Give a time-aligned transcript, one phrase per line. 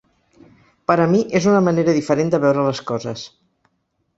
[0.91, 3.29] Per a mi, és una manera diferent de veure les coses.